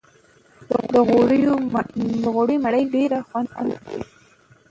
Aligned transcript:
د 0.93 0.93
غوړيو 2.33 2.55
مړۍ 2.65 2.83
ډېره 2.93 3.17
خوند 3.27 3.47
کوي 3.57 3.75